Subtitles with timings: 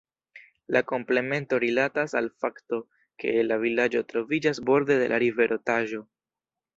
[0.75, 2.79] La komplemento rilatas al fakto
[3.23, 6.01] ke la vilaĝo troviĝas borde de la rivero Taĵo.